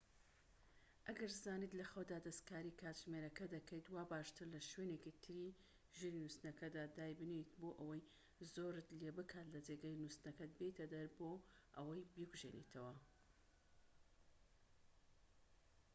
ئەگەر 1.07 1.31
زانیت 1.43 1.73
لە 1.79 1.85
خەودا 1.91 2.17
دەستکاری 2.27 2.77
کاتژمێرەکە 2.81 3.45
دەکەیت 3.55 3.85
وا 3.89 4.03
باشترە 4.11 4.45
لە 4.55 4.59
شوێنێکی 4.69 5.17
تری 5.23 5.55
ژووری 5.97 6.21
نوستنەکەتدا 6.23 6.83
دای 6.97 7.17
بنێیت 7.19 7.51
بۆ 7.59 7.69
ئەوەی 7.79 8.07
زۆرت 8.53 8.87
لێبکات 8.99 9.47
لە 9.53 9.59
جێگەی 9.67 9.99
نوستنەکەت 10.01 10.51
بێیتە 10.57 10.85
دەر 10.93 11.07
بۆ 11.17 11.31
ئەوەی 11.75 12.09
بیکوژێنیتەوە 12.15 12.93